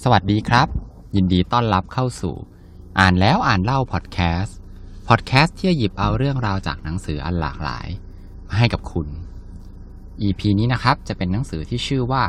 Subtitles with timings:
[0.00, 0.68] สวัสดีครับ
[1.16, 2.34] ยินดีต้อนรับเข้าสู่
[2.98, 4.56] อ่านแล้วอ่านเล่าพอดแคสต์
[5.08, 7.88] พอดแคสต์ที่จะหยิบเอาเรื่องราวจากหนังสืออันหลากหลาย
[8.48, 9.08] มาให้กับคุณ
[10.22, 12.24] EP นี้นะครับจะเป็นหนังสือที่ชื่อว่า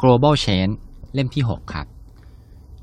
[0.00, 0.74] Global Change
[1.14, 1.86] เล่มที่ 6 ครับ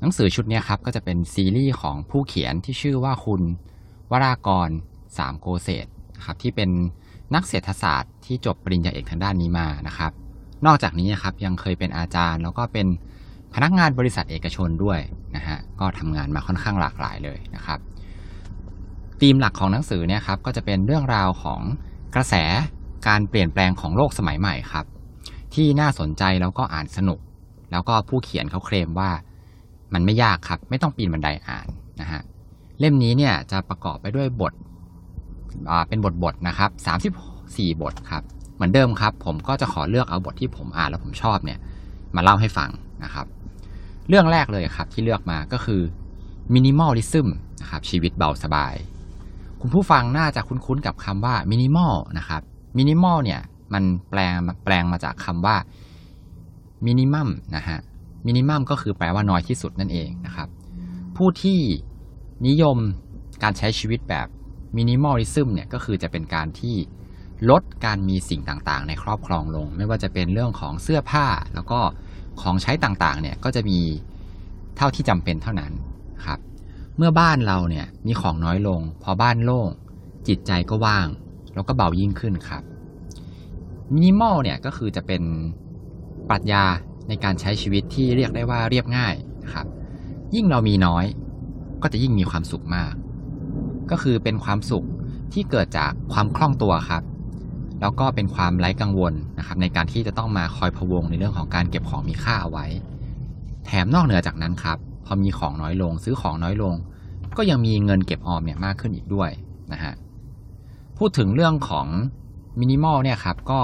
[0.00, 3.42] หนังสือชุดนี้ครับก็จะเป็นซีรีส์ของผู้เขียนที่ชื่อว่าคุณ
[4.10, 4.68] วรากร
[5.18, 5.86] สามโกเศษ
[6.24, 6.70] ครับที่เป็น
[7.34, 10.12] นักเศรษฐศาสตร์ที่จบปริญญาเอกทางด้านนี้มานะครับ
[10.66, 12.86] นอกจากนี้นะครับยังเคยเป็นอาจารย์แล้วก็เป็น
[13.54, 15.00] พนักงานบริษัทเอกชนด้วย
[15.36, 17.78] นะฮะก็ทำงานมาค่อนข้างหลากหลายเลยนะครับ
[19.20, 21.60] ธีมหลักของหนังสือเนี่ยครับก็จะเป็นเรื่องราวของ
[22.14, 22.34] กระแส
[23.08, 24.86] การเปลี่ยนแปลงของโลกสมัยใหม่ครับ
[25.54, 27.18] ที่น่าสนใจแล้วก็อ่านสนุก
[27.70, 29.10] แล้วก็ผู้เขียนเขาเคลมว่า
[29.92, 31.66] มันไม่ยากครับ ไม่ต้องปีนบันไดอ่าน
[32.00, 32.20] นะฮะ
[32.78, 34.52] เล่มนี้เนี่ยจะประกอบไปด้วยบท
[35.70, 36.70] อ่าเป็นบทบทนะครับ
[37.26, 38.22] 34 บทครับ
[38.54, 41.58] เหมือนเดิมครับ ผมก็จะขอเลือกเอาบทที่ผมอ่านแล้วผมชอบเนี่ย
[42.16, 42.70] มาเล่าให้ฟัง
[43.04, 43.26] นะครับ
[44.10, 45.82] เรื่องแรกเลยครับที่เลือกมาก็คือ
[46.54, 47.28] minimalism
[47.60, 48.74] นะครับชีวิตเบาสบาย
[49.60, 52.42] คุณผู้ฟังน่าจะคุ้นๆกับคำว่ามินิมอลนะครับ
[52.78, 53.40] มินิมอลเนี่ย
[53.72, 55.56] มันแปลงแปลงมาจากคำว่า
[56.86, 57.78] minimum นะฮะ
[58.26, 60.48] minimum ก็คือแปลว่าน้อยที่สุดนั่นเองนะครับ
[61.16, 61.60] ผู้ที่
[62.46, 62.78] นิยม
[63.42, 64.26] การใช้ชีวิตแบบ
[64.76, 66.76] minimalism เนี่ยก็คือจะเป็นการที่
[67.50, 71.80] ลดการมีสิ่งต่างๆ ในครอบครองลง ไม่ว่าจะเป็นเรื่องของเสื้อผ้าแล้วก็
[72.40, 73.78] ของใช้ต่างๆเนี่ยก็จะมี
[74.76, 75.72] เท่าที่จำเป็นเท่านั้น
[76.26, 76.38] ครับ
[76.96, 79.68] เมื่อบ้านเราเนี่ยมีของน้อยลง พอบ้านโล่ง
[80.28, 81.06] จิตใจก็ว่าง
[81.54, 82.62] แล้วก็เบายิ่งขึ้นครับ
[83.92, 85.22] มินิมอลเนี่ยก็คือจะเป็น
[86.28, 86.64] ปรัชญา
[87.08, 89.66] ในการใช้ชีวิตที่เรียกได้ว่าเรียบง่ายนะครับ
[90.34, 91.04] ยิ่งเรามีน้อย
[91.82, 92.92] ก็จะยิ่งมีความสุขมาก
[93.90, 94.86] ก็คือเป็นความสุข
[95.32, 97.02] ที่เกิดจากความคล่องตัวครับ
[97.80, 102.66] แล้วก็เป็นความไร้กังวลนะครับในการที่จะต้องมาคอยพะวงในเรื่องของการเก็บของมีค่าเอาไว้
[103.64, 106.74] แถมนอกเหนือจากนั้นครับพอมีของน้อยลง ซื้อของน้อยลง
[107.36, 109.30] ก็ยังมีเงินเก็บออมเนี่ยมากขึ้นอีกด้วย
[109.72, 109.94] นะฮะ
[110.98, 111.86] พูดถึงเรื่องของ
[112.60, 113.60] มินิมอลเนี่ยครับก็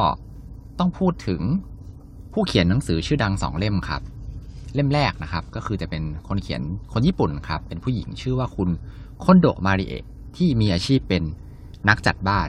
[0.79, 1.41] ต้องพูดถึง
[2.33, 4.03] ผู้เขียนหนังสือชื่อดังสองเล่มครับ
[4.75, 8.69] เล่มแรกนะครับ ก็คือจะเป็นคนเขียนคนญี่ปุ่นครับ เป็นผู้หญิงชื่อว่าคุณ
[9.25, 10.05] คอนโดมาริเอะ
[10.37, 11.23] ที่มีอาชีพเป็น
[11.89, 12.49] นักจัดบ้าน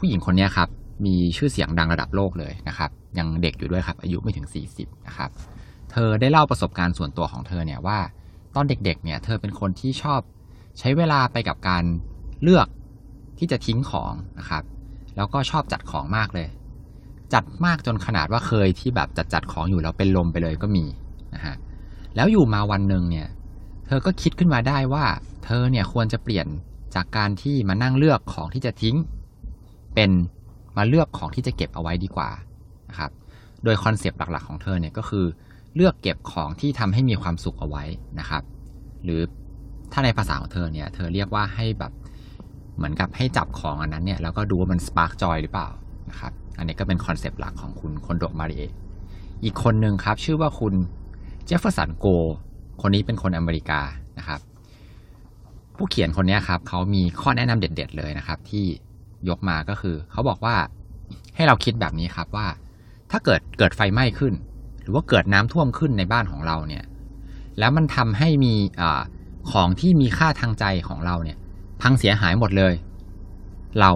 [0.00, 0.68] ผู้หญิงคนนี้ครับ
[1.06, 4.46] มีชื่อเสียงดังระดับโลกเลยนะครับยังเด็กอยู่ด้วยครับอายุไม่ถึง
[4.76, 5.30] 40นะครับ
[5.90, 7.98] เธอได้เล่าประสบการณ์ส่วนตัวของเธอเนี่ยว่า
[8.54, 10.20] ตอนเด็กๆเนี่ยเธอเป็นคนที่ชอบ
[10.78, 11.84] ใช้เวลาไปกับการ
[12.42, 12.66] เลือก
[13.38, 14.62] ที่จะทิ้งของนะครับ
[15.16, 16.48] แล้วก็ชอบจัดของมากเลย
[17.34, 20.84] จัดมากจนขนาดว่าเคยที่แบบจัดจัดของอยู่แล้วเป็นลมไปเลยก็มี
[21.34, 21.56] นะฮะ
[22.16, 23.28] แล้วอยู่มาวันหนึ่งเนี่ย
[23.86, 25.04] เธอก็คิดขึ้นมาได้ว่า
[25.44, 26.46] เธอเนี่ยควรจะเปลี่ยน
[26.94, 28.96] จากการที่มานั่งเลือกของที่จะทิ้ง
[29.94, 30.10] เป็น
[30.76, 32.30] มาเลือกของที่จะเก็บเอาไว้ดีกว่า
[32.90, 33.10] นะครับ
[33.64, 35.26] โดยคอนเซปต์หลักๆของเธอเนี่ยก็คือ
[35.74, 37.84] เลือกเก็บของที่ทำให้มีความสุขเอาไว้
[38.20, 38.42] นะครับ
[39.04, 39.20] หรือ
[39.92, 41.92] ถ้าในภาษาของเธอเนี่ย เธอเรียกว่าให้แบบ
[42.76, 45.68] เหมือนกับให้จับของอันนั้นเนี่ยแล้วก็ดูว่ามัน spark joy หรือเปล่า
[46.10, 48.62] นะครับ อันนี้ก็เป็น concept หลักของคุณคนโดมาริเอ
[49.44, 50.74] อีกคนหนึ่งครับ ชื่อว่าคุณ
[51.44, 52.06] เจฟเฟอร์สันโก
[52.80, 53.80] คนนี้เป็นคนอเมริกา
[54.18, 54.40] นะครับ
[55.76, 58.64] ผู้เขียนคนนี้ครับเขามีข้อแนะนำเด็ด ๆ เลยนะครับ ที่
[59.28, 60.56] ยกมาก็คือ เขาบอกว่า
[61.34, 62.46] ให้เราคิดแบบนี้ครับว่า
[63.10, 64.34] ถ้าเกิดเกิดไฟไหม้ขึ้น
[64.82, 66.84] หรือว่าเกิดน้ำท่วมขึ้นในบ้านของเราเนี่ย
[67.58, 68.82] แล้วมันทำให้มีอ
[69.52, 71.38] ของที่มีค่าทางใจของเราเนี่ย
[71.82, 72.74] พังเสียหายหมดเลย
[73.80, 73.90] เรา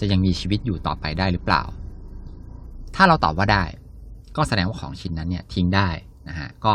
[0.00, 1.62] จะยังมีชีวิตอยู่ต่อไปได้หรือเปล่า
[2.94, 3.64] ถ้าเราตอบว่าได้
[4.36, 5.88] ก็แสดงว่าของชิ้นนั้นเนี่ยทิ้งได้
[6.28, 6.74] นะฮะก็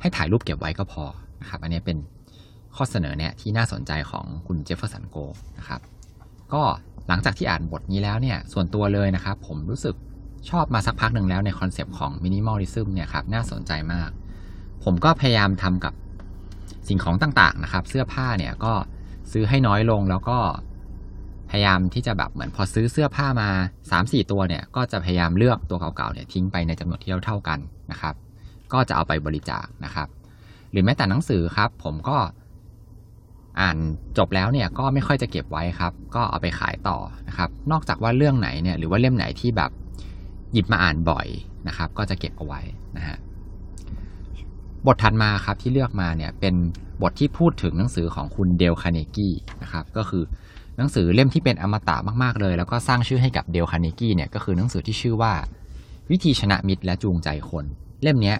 [0.00, 1.04] ให้ถ่ายรูปเก็บไว้ก็พอ
[1.40, 1.98] นะครับ อันนี้เป็น
[2.76, 5.16] ข้อเสนอเนี่ยที่น่าสนใจของคุณเจฟเฟอร์สันโก
[5.58, 5.80] นะครับ
[6.54, 6.62] ก็
[7.08, 9.94] หลังจากที่อ่านบทนี้แล้วเนี่ย ส่วนตัวเลยนะครับ ผมรู้สึก
[10.50, 14.10] ชอบมาสักพักหนึ่งแล้วใน concept ของ minimalism เนี่ยครับน่าสนใจมาก
[14.84, 15.94] ผมก็พยายามทำกับ
[16.88, 18.72] สิ่งของต่างๆนะครับ เสื้อผ้าเนี่ยก็
[19.32, 20.38] ซื้อให้น้อยลงแล้วก็
[21.50, 23.48] พยายามที่จะแบบเหมือนพอซื้อเสื้อผ้ามา
[23.90, 27.58] 3 4 ตัวเนี่ย ก็จะพยายามเลือกตัวเก่าๆเนี่ยทิ้งไปในจำนวนที่เท่ากัน
[27.90, 28.14] นะครับ
[28.72, 30.08] ก็จะเอาไปบริจาคนะครับ
[30.70, 32.18] หรือแม้แต่หนังสือครับ ผมก็
[33.60, 33.76] อ่าน
[34.18, 39.70] จบแล้วเนี่ยก็ไม่ค่อยจะเก็บไว้ครับ ก็เอาไปขายต่อนะครับ นอกจากว่าเรื่องไหนเนี่ยหรือว่าเล่มไหนที่แบบ
[40.52, 41.26] หยิบมาอ่านบ่อย
[41.68, 42.60] นะครับ ก็จะเก็บเอาไว้
[42.96, 43.16] นะฮะ
[44.86, 46.54] บทถัดมาครับที่เลือกมาเนี่ยเป็น
[47.02, 49.32] บทที่พูดถึงหนังสือของคุณเดลคาเนกี้
[49.62, 50.22] นะครับก็คือ
[50.76, 55.32] หนังสือเล่มที่เป็นอมตะมากๆเลย แล้วก็สร้างชื่อให้กับเดลคาเนกี้เนี่ยก็คือหนังสือที่ชื่อว่า
[56.10, 57.64] วิธีชนะมิตรและจูงใจคน
[58.02, 58.34] เล่มนี้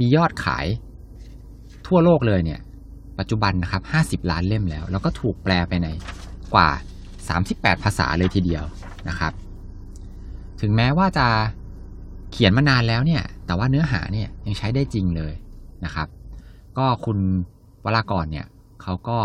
[0.00, 0.66] มียอดขาย
[1.86, 2.60] ทั่วโลกเลยเนี่ย
[3.18, 3.82] ปัจจุบันนะครับ
[4.24, 5.88] 50 ล้านเล่มแล้ว แล้วก็ถูกแปลไปใน
[6.54, 6.68] กว่า
[7.26, 8.64] 38 ภาษาเลยทีเดียว
[9.08, 9.32] นะครับ
[10.60, 11.26] ถึงแม้ว่าจะ
[12.32, 15.34] เขียนมานานแล้วเนี่ย แต่ว่าเนื้อหาเนี่ยยังใช้ได้จริงเลย
[15.84, 16.08] นะครับ
[16.78, 17.18] ก็คุณ
[17.84, 18.46] วรากรเนี่ย
[18.82, 19.18] เขาก็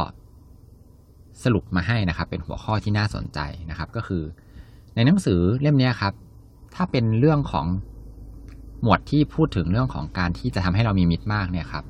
[1.43, 3.39] สรุปมาให้นะครับ เป็นหัวข้อที่น่าสนใจ
[3.69, 4.23] นะครับ ก็คือ
[4.95, 6.13] ในหนังสือเล่มนี้ครับ
[6.75, 7.67] ถ้าเป็นเรื่องของ
[8.81, 11.85] หมวดที่พูดถึงเรื่องของการที่จะทำให้เรามีมิตรมากเนี่ยครับ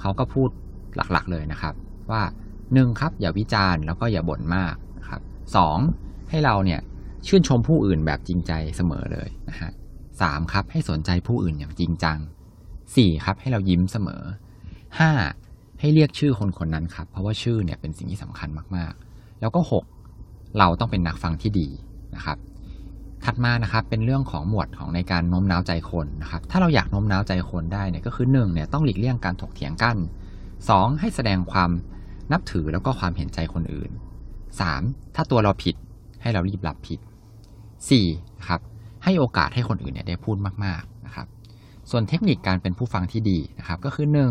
[0.00, 0.48] เขาก็พูด
[0.96, 1.74] หลักๆเลยนะครับ
[2.10, 2.22] ว่า
[2.74, 5.20] หนึ่งครับอย่าวิจารณ์แล้วก็อย่าบ่นมากนะครับ
[5.56, 5.78] สอง
[6.30, 6.80] ให้เราเนี่ย
[7.26, 9.70] ชื่นชมผู้อื่นแบบจริงใจเสมอเลยนะฮะ
[10.20, 12.18] สามครับให้สนใจผู้อื่นอย่างจริงจัง
[12.96, 14.22] สี่ครับให้เรายิ้มเสมอ
[14.98, 15.10] ห้า
[15.80, 19.84] ให้เรียกชื่อคนคนนั้นครับ เพราะว่าชื่อเนี่ยเป็นสิ่งที่สำคัญมากๆ แล้วก็หก
[20.58, 21.68] เราต้องเป็นนักฟังที่ดี
[22.16, 22.38] นะครับ
[23.24, 29.96] ถัดมานะครับเป็นเรื่องของหมวดของในการโน้มน้าวใจคนนะครับ ถ้าเราอยากโน้มน้าวใจคนได้เนี่ยก็คือหนึ่งเนี่ยต้องหลีกเลี่ยงการถกเถียงกัน
[30.68, 31.70] สองให้แสดงความ
[32.32, 33.90] นับถือแล้วก็ความเห็นใจคนอื่น
[34.60, 34.82] สาม
[35.14, 35.74] ถ้าตัวเราผิด
[36.22, 37.00] ให้เรารีบรับผิด
[37.88, 38.06] สี่
[38.48, 38.60] ครับ
[39.04, 41.26] ให้โอกาสให้คนอื่นเนี่ยได้พูดมากๆนะครับ
[41.90, 44.30] ส่วนเทคนิคการเป็นผู้ฟังที่ดีนะครับ ก็คือหนึ่ง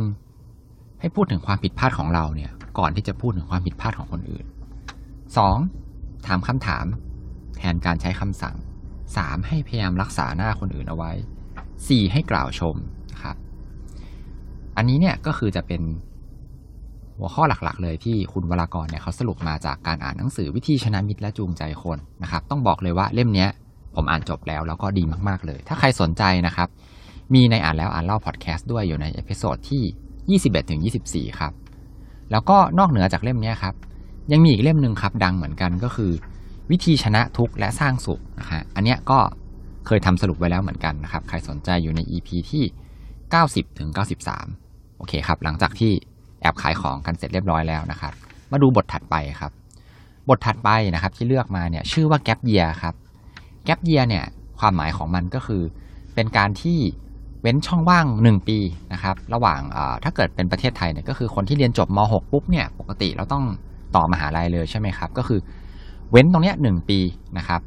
[0.99, 4.45] ให้พูดถึงความผิดพลาดของเราเนี่ยก่อนที่จะพูดถึงความผิดพลาดของคนอื่น
[5.37, 5.57] สอง
[6.27, 6.85] ถามคำถาม
[7.57, 8.55] แทนการใช้คำสั่ง
[9.17, 11.11] สามให้พยายามรักษาหน้าคนอื่นเอาไว้
[11.87, 12.75] สี่ให้กล่าวชม
[13.13, 13.35] นะครับ
[14.77, 15.81] อันนี้เนี่ยก็คือจะเป็น
[17.21, 23.47] หัวข้อหลักๆ เลยที่คุณวรากรเนี่ยเขาสรุปมาจากการอ่านหนังสือวิธีชนะมิตรและจูงใจคนนะครับต้องบอกเลยว่าเล่มนี้
[23.95, 26.67] ผมอ่านจบแล้วแล้วก็ดีมากๆเลย ถ้าใครสนใจนะครับ
[27.33, 31.53] มีในอ่านแล้วอ่านเล่าพอดแคสต์ด้วยอยู่ใน episode ที่ 21ถึง24 ครับ
[32.31, 33.75] แล้วก็นอกเหนือจากเล่มนี้ครับ
[34.31, 36.11] ยังมีอีกเล่มหนึ่งครับ ดังเหมือนกันก็คือ
[36.71, 39.19] วิธีชนะทุกข์และสร้างสุขนะฮะอันเนี้ยก็
[39.85, 42.63] เคยทำสรุปไว้แล้วเหมือนกันนะครับ ใครสนใจอยู่ใน EP ที่
[43.21, 43.89] 90ถึง
[44.43, 45.91] 93 โอเคครับ หลังจากที่
[46.41, 48.13] แอบขายของกันเสร็จเรียบร้อยแล้วนะครับ
[48.51, 49.51] มาดูบทถัดไปครับ
[50.29, 52.95] บทถัดไปนะครับที่เลือกมาเนี่ยชื่อว่าแกปเยียครับ
[53.65, 54.25] แกปเยียเนี่ย
[54.59, 55.61] ความหมายของมันก็คือ
[56.15, 56.79] เป็นการที่
[57.41, 58.59] เว้นช่องว่าง 1 ปี
[58.93, 59.61] นะครับ ระหว่าง
[60.03, 63.43] ถ้าเกิดเป็นประเทศไทยเนี่ยก็คือคนที่เรียนจบม .6 ปุ๊บเนี่ยปกติเราต้อง
[63.95, 65.39] ต่อมหาลัยเลยใช่ไหมครับ ก็คือ
[66.11, 66.99] เว้นตรงเนี้ยหนึ่งปี
[67.37, 67.61] นะครับ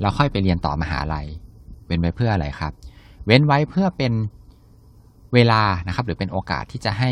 [0.00, 1.26] แล้วค่อยไปเรียนต่อมหาลัย
[1.86, 2.72] เว้นไว้เพื่ออะไรครับ
[3.26, 4.12] เว้นไว้เพื่อเป็น
[5.34, 7.10] เวลานะครับ หรือเป็นโอกาสที่จะให้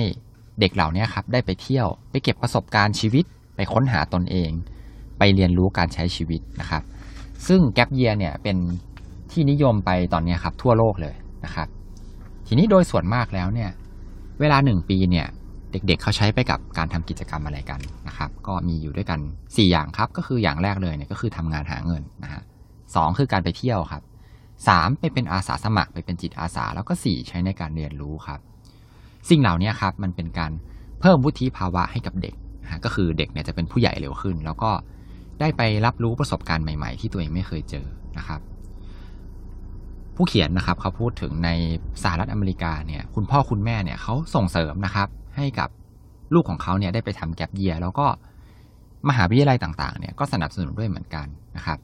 [0.60, 3.24] เด็กเหล่านี้ครับได้ไปเที่ยว ไปเก็บประสบการณ์ชีวิต
[3.56, 4.50] ไปค้นหาตนเอง
[5.18, 6.82] ไปเรียนรู้การใช้ชีวิตนะครับ
[7.46, 8.56] ซึ่งแกปเยียเนี่ยเป็น
[9.30, 11.14] ที่นิยมไปตอนนี้ครับทั่วโลกเลย
[11.44, 11.68] นะครับ
[12.46, 13.70] ทีนี้โดยส่วนมากแล้วเนี่ย
[14.40, 15.26] เวลาหนึ่งปีเนี่ย
[15.72, 22.42] เด็กๆเขาใช้ไปกับการทำกิจกรรมอะไรกันนะครับ ก็มีอยู่ด้วยกัน 4 อย่างครับ ก็คืออย่างแรกเลยเนี่ยก็คือทำงานหาเงินนะฮะ
[22.94, 24.02] สองคือการไปเที่ยวครับ
[24.68, 28.40] สามไปเป็นอาสาสมัครไปเป็นจิตอาสา แล้วก็สี่ใช้ในการเรียนรู้ครับ
[29.30, 30.52] สิ่งเหล่านี้ครับมันเป็นการ
[31.00, 32.34] เพิ่มวุฒิภาวะให้กับเด็ก
[32.84, 34.70] ก็คือเด็กเนี่ยจะเป็นผู้ใหญ่เร็วขึ้น แล้วก็
[35.40, 37.86] ได้ไปรับรู้ประสบการณ์ใหม่ ๆ ที่ตัวเองไม่เคยเจอ
[38.18, 38.40] นะครับ
[40.16, 41.50] ผู้เขียนนะครับเขาพูดถึงใน
[42.02, 45.68] สหรัฐอเมริกาเนี่ยคุณพ่อคุณแม่เนี่ยเขาส่งเสริมนะครับให้กับ
[46.34, 48.06] ลูกของเขาเนี่ยได้ไปทำแกลบเยียแล้วก็
[49.08, 51.26] มหาวิทยาลัยต่างๆเนี่ยก็สนับสนุนด้วยเหมือนกัน
[51.56, 51.78] นะครับ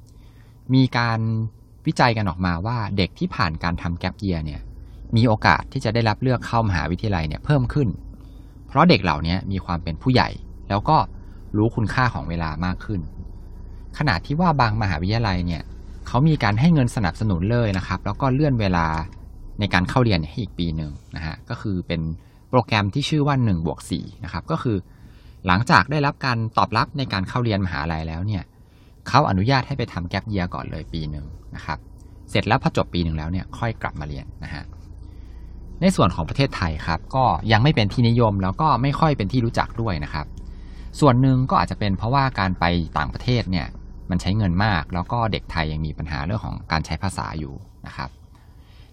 [0.75, 1.21] มีการ
[1.87, 4.61] วิจัยกันออกมาว่าเด็กที่ผ่านการทำแกลบเยียเนี่ย
[5.17, 7.89] มีโอกาสที่จะได้รับเลือกเข้ามหาวิทยาลัยเนี่ยเพิ่มขึ้น
[8.69, 10.29] เพราะเด็กเหล่านี้มีความเป็นผู้ใหญ่
[10.69, 10.97] แล้วก็
[11.57, 13.01] รู้คุณค่าของเวลามากขึ้น
[13.99, 15.63] ขณะที่ว่าบางมหาวิทยาลัยเนี่ย
[16.07, 18.87] เขามีการให้เงินสนับสนุนเลยนะครับ แล้วก็เลื่อนเวลา
[19.61, 22.01] ในการเข้าเรียนให้อีกปีหนึ่งนะฮะก็คือเป็น
[22.51, 24.77] โปรแกรมที่ชื่อว่า1บวก4นะครับก็คือ
[25.47, 28.43] หลังจากได้รับการตอบรับในการเข้าเรียนมหาลัยแล้วเนี่ย
[29.09, 31.27] เขาอนุญาตให้ไปทำแกลบเยียก่อนเลยปีหนึ่ง
[31.57, 31.79] นะครับ
[32.31, 34.65] เสร็จแล้วพอจบปีหนึ่งแล้วเนี่ยค่อยกลับมาเรียนนะฮะ
[35.81, 40.27] ในส่วนของประเทศไทยครับ ก็ยังไม่เป็นที่นิยมแล้วก็ไม่ค่อยเป็นที่รู้จักด้วยนะครับ
[41.01, 42.65] ส่วนหนึ่งก็อาจจะเป็นเพราะว่าการไป
[42.99, 43.67] ต่างประเทศเนี่ย
[44.11, 47.55] มันใช้เงินมาก แล้วก็เด็กไทยยังมีปัญหาเรื่องของการใช้ภาษาอยู่
[47.87, 48.11] นะครับ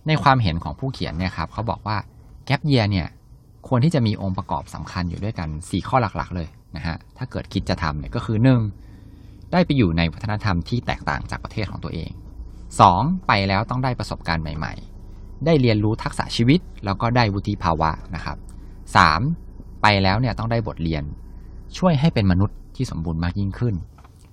[0.08, 1.98] ในความเห็นของผู้เขียนเนี่ยครับเขาบอกว่า
[2.46, 3.08] แกลบเยียเนี่ย
[3.68, 8.38] ควรที่จะมีองค์ประกอบสำคัญอยู่ด้วยกัน 4 ข้อหลักๆ เลยนะฮะถ้าเกิดคิดจะทำเนี่ยก็คือ
[8.96, 9.52] 1.
[9.52, 12.10] ได้ไปอยู่ในวัฒนธรรมที่แตกต่างจากประเทศของตัวเอง
[12.70, 13.28] 2.
[13.28, 14.91] ไปแล้วต้องได้ประสบการณ์ใหม่ ๆ
[15.46, 18.38] ได้เรียนรู้ทักษะชีวิต แล้วก็ได้วุฒิภาวะนะครับ
[19.10, 19.82] 3.
[19.82, 21.04] ไปแล้วเนี่ยต้องได้บทเรียน
[21.78, 23.76] ช่วยให้เป็นมนุษย์ที่สมบูรณ์มากยิ่งขึ้น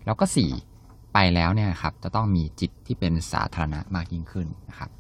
[0.04, 0.24] แล้วก็
[0.70, 1.12] 4.
[1.14, 4.90] ไปแล้วเนี่ยครับจะต้องมีจิตที่เป็นสาธารณะมากยิ่งขึ้นนะครับ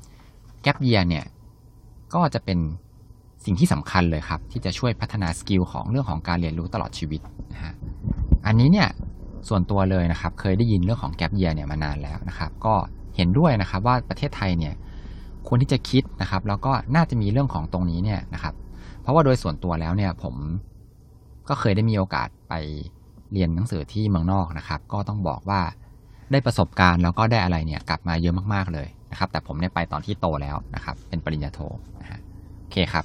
[0.62, 1.24] แกปเยียเนี่ย
[2.14, 2.58] ก็จะเป็น
[3.44, 7.20] สิ่งที่สำคัญเลยครับ ที่จะช่วยพัฒนาสกิลของเรื่องของการเรียนรู้ตลอดชีวิต
[7.52, 7.74] นะฮะ
[8.46, 8.88] อันนี้เนี่ย
[9.48, 12.74] ส่วนตัวเลยนะครับ เคยได้ยินเรื่องของแกลบเยียเนี่ยมานานแล้วนะครับ ก็
[13.16, 14.74] เห็นด้วยนะครับว่าประเทศไทยเนี่ย
[15.48, 18.54] ควรที่จะคิดนะครับ แล้วก็น่าจะมีเรื่องของตรงนี้เนี่ยนะครับ
[19.00, 20.34] เพราะว่าโดยส่วนตัวแล้วเนี่ยผม
[21.48, 22.54] ก็เคยได้มีโอกาสไป
[23.32, 25.60] เรียนหนังสือที่เมืองนอกนะครับ ก็ต้องบอกว่า
[26.32, 31.60] ได้ประสบการณ์แล้วก็ได้อะไรเนี่ยกลับมาเยอะมากๆเลยนะครับ แต่ผมเนี่ยไปตอนที่โตแล้วนะครับ เป็นปริญญาโท
[32.00, 32.20] นะฮะ
[32.60, 33.04] โอเคครับ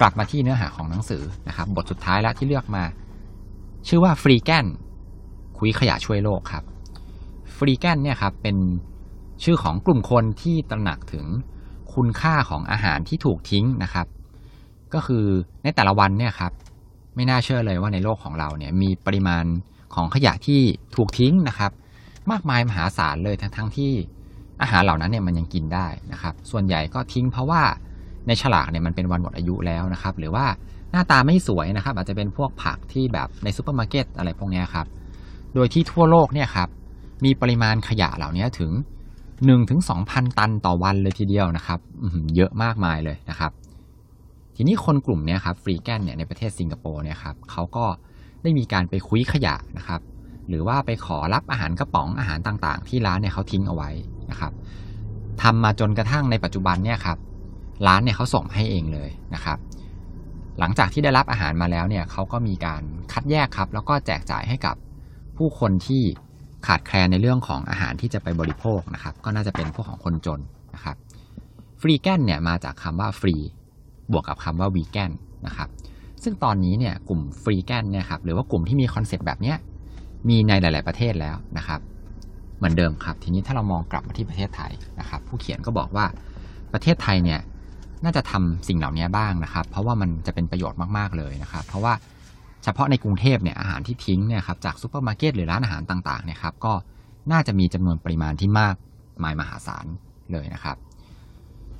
[0.00, 2.84] กลับมาที่เนื้อหาของหนังสือนะครับ บทสุดท้ายแล้วที่เลือกมา
[3.88, 4.66] ชื่อว่าฟรีแกน
[5.58, 6.64] คุยขยะช่วยโลกครับ
[7.56, 8.56] freegan เนี่ยครับเป็น
[9.44, 11.24] ชื่อของกลุ่มคนที่ตระหนักถึง
[11.94, 14.06] คุณค่าของอาหารที่ถูกทิ้งนะครับ
[14.94, 15.24] ก็คือ
[15.62, 16.52] ในแต่ละวันเนี่ยครับ
[17.14, 19.44] ไม่น่าเชื่อเลยว่าในโลกของเราเนี่ยมีปริมาณ
[19.94, 20.60] ของขยะที่
[20.96, 21.72] ถูกทิ้งนะครับ
[22.30, 23.92] มากมายมหาศาลเลยทั้งทั้งที่
[24.62, 27.62] อาหารเหล่านั้นเนี่ยมันยังกินได้นะครับ ส่วนใหญ่ก็ทิ้งเพราะว่า
[28.26, 30.46] ในฉลากเนี่ยมันเป็นวันหมดอายุแล้วนะครับ หรือว่า
[30.90, 34.86] หน้าตาไม่สวยนะครับ อาจจะเป็นพวกผักที่แบบในซูเปอร์มาร์เก็ตอะไรพวกนี้ครับ
[35.54, 36.68] โดยที่ทั่วโลกเนี่ยครับ
[37.24, 38.70] มีปริมาณขยะเหล่านี้ถึง
[39.42, 41.80] 1ถึง2,000 ตันต่อวันเลยทีเดียวนะครับ
[42.36, 43.52] เยอะมากมายเลยนะครับ
[44.56, 47.84] ทีนี้คนกลุ่มนี้ครับฟรีแกนเนี่ยในประเทศสิงคโปร์เนี่ยครับเขาก็
[48.42, 50.00] ได้มีการไปคุยขยะนะครับ
[50.48, 53.90] หรือว่าไปขอรับอาหารกระป๋องอาหารต่างๆ ที่ร้านเนี่ยเขาทิ้งเอาไว้
[54.30, 54.52] นะครับ
[55.42, 57.18] ทำมาจนกระทั่งในปัจจุบันเนี่ยครับ
[57.86, 59.58] ร้านเนี่ยเขาส่งให้เองเลยนะครับ
[60.58, 64.76] หลังจากที่ได้รับอาหารมาแล้วเนี่ยเขาก็มีการคัดแยกครับ แล้วก็แจกจ่ายให้กับ
[65.36, 66.02] ผู้คนที่
[66.66, 70.40] ขาดแคลนในเรื่องของอาหารที่จะไปบริโภคนะครับ ก็น่าจะเป็นพวกของคนจน
[70.74, 70.96] นะครับ
[71.80, 73.34] freegan เนี่ยมาจากคำว่าฟรี
[74.12, 75.12] บวกกับคำว่าวีแกน
[75.46, 75.68] นะครับ
[76.22, 79.56] ซึ่งตอนนี้เนี่ยกลุ่ม freegan เนี่ยครับหรือว่ากลุ่มที่มี concept แบบเนี้ย
[80.28, 81.80] มีในหลาย ๆประเทศแล้วนะครับ
[82.56, 86.06] เหมือนเดิมครับ ทีนี้ถ้าเรามองกลับมาที่ประเทศไทยนะครับ ผู้เขียนก็บอกว่า
[86.72, 87.40] ประเทศไทยเนี่ย
[88.04, 91.92] น่าจะทำสิ่งเหล่านี้บ้างนะครับ เพราะว่ามันจะเป็นประโยชน์มาก ๆ เลยนะครับ เพราะว่า
[92.64, 96.72] เฉพาะในกรุงเทพเนี่ยอาหารที่ทิ้งเนี่ยครับจากซูเปอร์มาร์เก็ตหรือร้านอาหารต่างๆเนี่ยครับก็
[97.32, 98.74] น่าจะมีจำนวนปริมาณที่มาก
[99.22, 99.86] มายมหาศาล
[100.32, 100.76] เลยนะครับ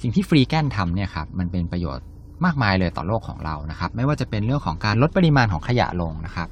[0.02, 2.06] สิ่งที่ freegan ทำเนี่ยครับมันเป็นประโยชน์
[2.44, 6.48] มากมายเลยต่อโลกของเรานะครับ ไม่ว่าจะเป็นเรื่องของการลดปริมาณของขยะลงนะครับ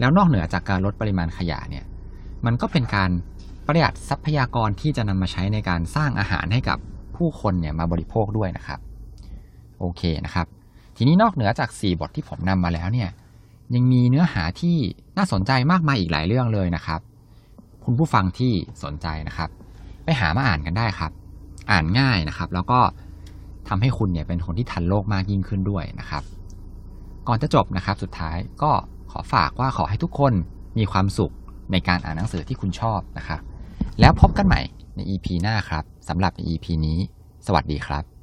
[0.00, 1.84] แล้วนอกเหนือจากการลดปริมาณขยะเนี่ย
[2.46, 3.10] มันก็เป็นการ
[3.66, 6.78] ประหยัดทรัพยากรที่จะนำมาใช้ในการสร้างอาหารให้กับ
[7.16, 8.80] ผู้คนเนี่ยมาบริโภคด้วยนะครับ
[9.78, 10.46] โอเคนะครับ
[10.96, 13.08] ทีนี้นอกเหนือจาก 4 บทที่ผมนำมาแล้วเนี่ย
[13.74, 14.76] ยังมีเนื้อหาที่
[15.16, 17.00] น่าสนใจมากมายอีกหลายเรื่องเลยนะครับ
[17.84, 18.52] คุณผู้ฟังที่
[18.84, 19.48] สนใจนะครับ
[20.04, 21.12] ไปหามาอ่านกันได้ครับ
[21.70, 22.80] อ่านง่ายนะครับ แล้วก็
[23.68, 26.22] ทำให้คุณเนี่ยเป็นคนที่ทันโลกมากยิ่งขึ้นด้วยนะครับ
[27.28, 28.70] ก่อนจะจบนะครับ สุดท้ายก็
[29.10, 30.32] ขอฝากว่าขอให้ทุกคน
[30.78, 31.32] มีความสุข
[31.72, 33.40] ในการอ่านหนังสือที่คุณชอบนะครับ
[34.00, 34.60] แล้วพบกันใหม่
[34.96, 36.98] ใน EP หน้าครับสำหรับใน EP นี้
[37.46, 38.17] สวัสดีครับ